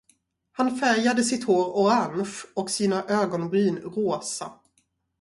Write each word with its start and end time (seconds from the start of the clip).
Han 0.51 0.77
färgade 0.79 1.23
sitt 1.23 1.43
hår 1.43 1.65
orange 1.73 2.29
och 2.55 2.69
sina 2.69 3.03
ögonbryn 3.07 3.77
rosa. 3.77 4.53